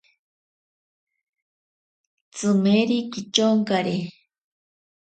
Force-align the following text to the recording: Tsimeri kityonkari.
Tsimeri 2.33 2.99
kityonkari. 3.11 3.97